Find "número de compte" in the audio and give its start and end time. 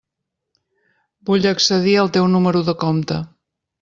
2.37-3.21